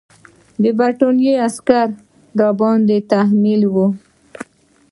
برټانوي 0.77 1.33
عسکر 1.47 1.85
مه 1.91 1.95
راباندې 2.39 2.97
تحمیلوه. 3.11 3.87